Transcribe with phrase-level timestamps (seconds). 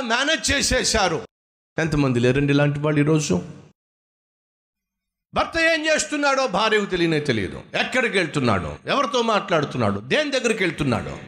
[0.00, 1.26] Manage చేసేశారు.
[1.78, 3.48] ఎంతమంది లేరండి ఇలాంటి వాళ్ళు ఈరోజు?
[5.34, 7.64] భర్త ఏం చేస్తున్నాడో భార్యకు తెలియనే తెలియదు.
[7.74, 8.78] ఎక్కడికి వెళ్తున్నాడో?
[8.86, 10.00] ఎవరితో మాట్లాడుతున్నాడు?
[10.00, 11.18] దేని దగ్గరికి వెళ్తున్నాడో?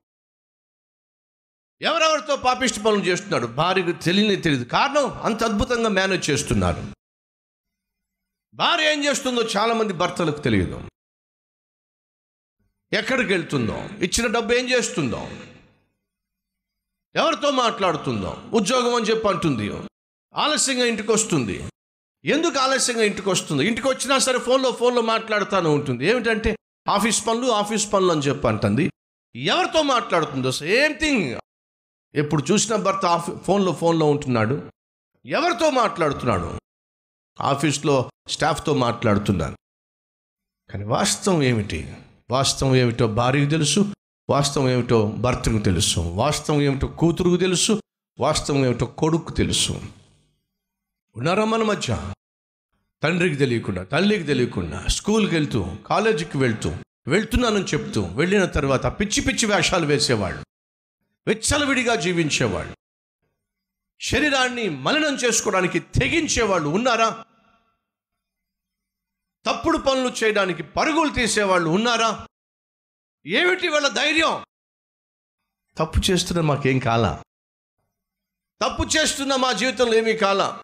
[1.83, 3.47] ఎవరెవరితో పాపిష్టి పనులు చేస్తున్నాడు?
[3.47, 4.65] భార్యకు తెలియనే తెలియదు.
[4.65, 6.93] కారణం అంత అద్భుతంగా మేనేజ్ చేస్తున్నారు.
[8.55, 10.89] భార్య ఏం చేస్తుందో చాలా మంది భర్తలకు తెలియదు.
[12.93, 13.89] ఎక్కడికి వెళ్తుందో?
[13.99, 15.31] ఇచ్చిన డబ్బు ఏం చేస్తుందో?
[17.17, 18.37] ఎవరితో మాట్లాడుతుందో?
[18.53, 19.73] ఉద్యోగం అని చెప్పి అంటుంది.
[20.35, 21.65] ఆలస్యంగా ఇంటికి వస్తుంది
[22.25, 26.07] ఎందుకు ఆలస్యంగా ఇంటికి వస్తుంది ఇంటికి వచ్చినా సరే ఫోన్లో ఫోన్లో మాట్లాడుతూనే ఉంటుంది.
[26.07, 26.57] ఏమిటంటే
[26.89, 28.91] ఆఫీస్ పనులు ఆఫీస్ పనులు అని చెప్పి అంటుంది.
[29.37, 30.53] ఎవరితో మాట్లాడుతుందో?
[30.53, 31.41] Same thing.
[32.15, 34.71] ఎప్పుడు చూసిన భర్త ఆఫీ ఫోన్లో ఫోన్లో ఉంటున్నాడు.
[35.27, 36.59] ఎవరితో మాట్లాడుతున్నాడు?
[37.41, 39.57] ఆఫీస్లో స్టాఫ్తో మాట్లాడుతున్నాను
[40.71, 41.95] కానీ వాస్తవం ఏమిటి?
[42.31, 43.87] వాస్తవం ఏమిటో భార్యకు తెలుసు.
[44.31, 46.01] వాస్తవం ఏమిటో భర్తకు తెలుసు.
[46.01, 47.81] వాస్తవం ఏమిటో కూతురుకు తెలుసు.
[48.21, 49.83] వాస్తవం ఏమిటో కొడుకు తెలుసు.
[51.17, 52.13] ఉన్నారా మన మధ్య
[53.03, 56.73] తండ్రికి తెలియకుండా తల్లికి తెలియకుండా స్కూల్కి వెళ్తూ కాలేజీకి వెళ్తూ
[57.07, 60.45] వెళ్తున్నానని చెప్తూ వెళ్ళిన తర్వాత పిచ్చి పిచ్చి వేషాలు వేసేవాళ్ళు.
[61.27, 62.75] విచ్చలవిడిగా జీవించేవాళ్ళు.
[64.01, 67.25] శరీరాన్ని మలినం చేసుకోవడానికి తెగించేవాళ్ళు ఉన్నారా?
[69.47, 72.27] తప్పుడు పనులు చేయడానికి పరుగులు తీసేవాళ్ళు ఉన్నారా?
[73.27, 74.45] ఏమిటి వాళ్ళ ధైర్యం?
[75.77, 77.23] తప్పు చేస్తున్న మాకేం కాల?
[78.63, 80.63] తప్పు చేస్తున్న మా జీవితంలో ఏమీ కాల?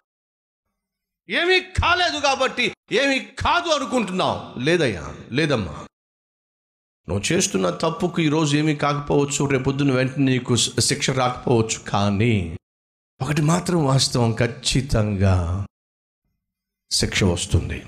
[1.29, 4.59] ఏమీ కాలేదు కాబట్టి ఏమీ కాదు అనుకుంటున్నావు?
[4.59, 5.71] లేదయ్యా లేదమ్మా.
[7.09, 12.57] నువ్వు చేస్తున్న తప్పుకు ఈరోజు ఏమీ కాకపోవచ్చు రేపొద్దున వెంటనే నీకు శిక్ష రాకపోవచ్చు కానీ
[13.21, 15.65] ఒకటి మాత్రం వాస్తవం ఖచ్చితంగా
[16.91, 17.85] శిక్ష వస్తుంది.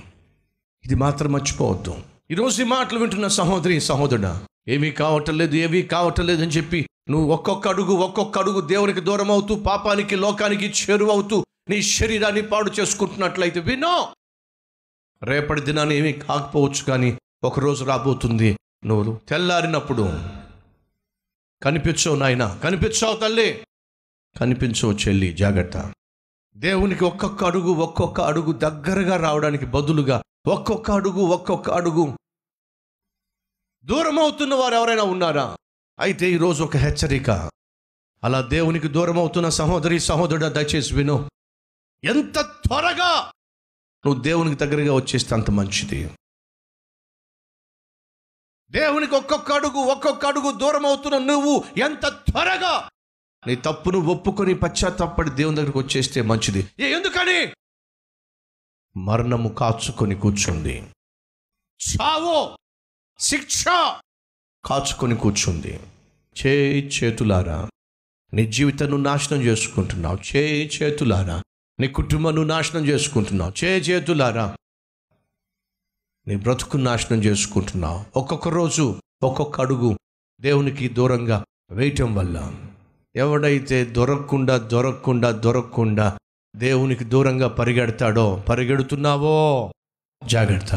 [0.86, 2.04] ఇది మాత్రం మర్చిపోవద్దు.
[2.32, 7.34] ఈరోజు ఈ మాటలు వింటున్న సహోదరి సహోదరుడా ఏమీ కావటం లేదు ఏమీ కావటం లేదు అని చెప్పి నువ్వు
[7.34, 13.96] ఒక్కొక్క అడుగు ఒక్కొక్క అడుగు దేవునికి దూరం అవుతూ పాపానికి లోకానికి చేరువవుతూ నీ శరీరాన్ని పాడు చేసుకుంటున్నట్లయితే వినో
[15.24, 18.58] రేపటి దినాన్ని ఏమీ కాకపోవచ్చు కానీ ఒకరోజు రాబోతుంది.
[18.86, 20.04] నువ్వు తెల్లారినప్పుడు
[21.64, 23.64] కనిపించవు నాయన కనిపించావు తల్లి
[24.40, 25.94] కనిపించవు చెల్లి జాగ్రత్త.
[26.58, 32.04] దేవునికి ఒక్కొక్క అడుగు ఒక్కొక్క అడుగు దగ్గరగా రావడానికి బదులుగా ఒక్కొక్క అడుగు ఒక్కొక్క అడుగు
[33.86, 35.58] దూరం అవుతున్న వారు ఎవరైనా ఉన్నారా?
[36.00, 37.30] అయితే ఈరోజు ఒక హెచ్చరిక.
[38.24, 41.30] అలా దేవునికి దూరం అవుతున్న సహోదరి సహోదరుడు దయచేసి విను.
[42.04, 43.32] ఎంత త్వరగా
[44.06, 46.10] నువ్వు దేవునికి దగ్గరగా వచ్చేస్తే అంత మంచిది.
[48.72, 52.90] దేవునికి ఒక్కొక్క అడుగు ఒక్కొక్క అడుగు దూరం అవుతున్న నువ్వు ఎంత త్వరగా
[53.48, 56.84] నీ తప్పును ఒప్పుకొని పశ్చాత్తాపడి దేవుని దగ్గరికి వచ్చేస్తే మంచిది.
[56.84, 57.54] ఎందుకని?
[59.00, 60.82] మరణము కాచుకొని కూర్చుంది.
[61.92, 62.58] చావో!
[63.20, 63.64] శిక్ష!
[64.64, 65.74] కాచుకొని కూర్చుంది.
[66.36, 66.54] చే
[66.96, 67.58] చేతులారా
[68.34, 70.18] నీ జీవితాన్ని నాశనం చేసుకుంటున్నావు.
[70.30, 70.42] చే
[70.76, 71.38] చేతులారా
[71.80, 73.54] నీ కుటుంబాన్ని నాశనం చేసుకుంటున్నావు.
[73.60, 74.46] చే చేతులారా
[76.28, 78.00] నీ బ్రతుకు నాశనం చేసుకుంటున్నావు.
[78.16, 78.86] ఒక్కొక్క రోజు
[79.24, 79.92] ఒక్కొక్క అడుగు
[80.40, 81.38] దేవునికి దూరంగా
[81.72, 82.38] వేయటం వల్ల
[83.16, 86.08] ఎవడైతే దొరకకుండా దొరకకుండా దొరకకుండా
[86.54, 89.38] దేవునికి దూరంగా పరిగెడతాడో పరిగెడుతున్నావో
[90.22, 90.74] జాగ్రత్త.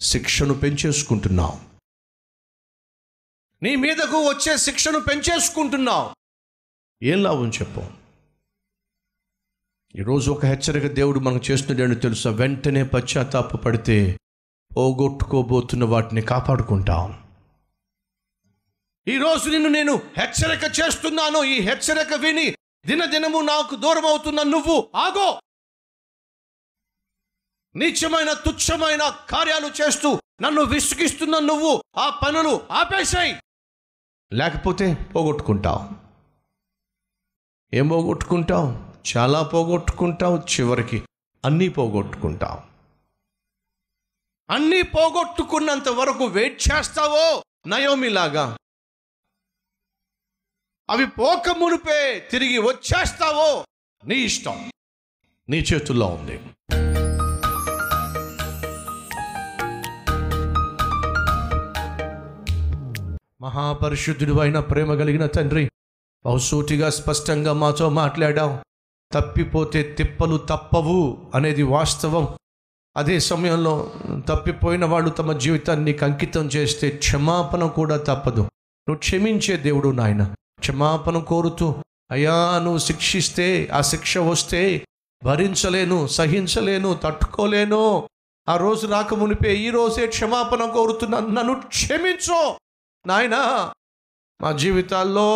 [0.00, 1.58] శిక్షను పెంచేసుకుంటున్నావు.
[3.62, 6.10] నీ మీదకు వచ్చే శిక్షను పెంచేసుకుంటున్నావు.
[7.02, 7.82] ఏం లాభం చెప్పు.
[9.96, 12.30] ఈరోజు ఒక హెచ్చరిక దేవుడు మనకు చేస్తున్నాడని తెలుసా?
[12.30, 14.18] వెంటనే పశ్చాత్తాప పడితే
[14.76, 17.28] పోగొట్టుకోబోతున్న వాటిని కాపాడుకుంటాం.
[19.08, 21.44] ఈరోజు నిన్ను నేను హెచ్చరిక చేస్తున్నాను.
[21.44, 22.50] ఈ హెచ్చరిక విని
[22.86, 25.40] దినదినము నాకు దూరం అవుతున్న నువ్వు ఆగో.
[27.76, 33.42] నీచమైన తుచ్చమైన కార్యాలు చేస్తూ నన్ను విసిగిస్తున్న నువ్వు ఆ పనులు ఆపేశాయి.
[34.32, 35.88] లేకపోతే పోగొట్టుకుంటావు.
[37.76, 38.88] ఏం పోగొట్టుకుంటావు?
[39.16, 41.02] చాలా పోగొట్టుకుంటావు చివరికి
[41.44, 42.68] అన్నీ పోగొట్టుకుంటావు.
[44.52, 47.44] అన్నీ పోగొట్టుకున్నంత వరకు వెయిట్ చేస్తావో?
[47.66, 48.58] నయోమిలాగా.
[50.90, 53.64] అవి పోక మునిపే తిరిగి వచ్చేస్తావో?
[54.04, 54.72] నీ ఇష్టం.
[55.48, 56.40] నీ చేతుల్లో ఉంది.
[63.40, 65.70] మహాపరిశుద్ధుడు అయిన ప్రేమ కలిగిన తండ్రి
[66.26, 68.58] బహుసూటిగా స్పష్టంగా మాతో మాట్లాడావు.
[69.12, 72.28] తప్పిపోతే తిప్పలు తప్పవు అనేది వాస్తవం.
[72.96, 73.92] అదే సమయంలో
[74.28, 78.40] తప్పిపోయిన వాళ్ళు తమ జీవితాన్ని అంకితం చేస్తే క్షమాపణ కూడా తప్పదు.
[78.40, 80.34] నువ్వు క్షమించే దేవుడు నాయన.
[80.58, 81.74] క్షమాపణ కోరుతూ
[82.10, 84.86] అయ్యా నువ్వు శిక్షిస్తే ఆ శిక్ష వస్తే
[85.24, 88.08] భరించలేను సహించలేను తట్టుకోలేను.
[88.48, 91.20] ఆ రోజు రాక మునిపే ఈ రోజే క్షమాపణ కోరుతున్నా.
[91.20, 92.54] నన్ను క్షమించు.
[93.06, 93.72] నాయనా
[94.40, 95.28] మా జీవితాల్లో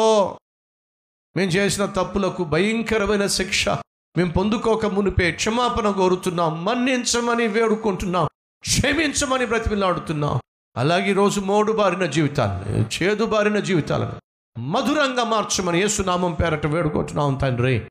[1.37, 3.69] మేము చేసిన తప్పులకు భయంకరమైన శిక్ష
[4.17, 8.29] మేము పొందుకోక మునిపే క్షమాపణ కోరుతున్నాం మన్నించమని వేడుకుంటున్నాం
[8.61, 10.41] క్షమించమని బ్రతిమిలాడుతున్నాం.
[10.77, 14.21] అలాగే ఈరోజు మోడు బారిన జీవితాన్ని చేదు బారిన జీవితాలను
[14.59, 17.89] మధురంగా మార్చమని యేసునామం పేరట వేడుకుంటున్నాం తండ్రి.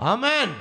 [0.00, 0.54] ఆమెన్.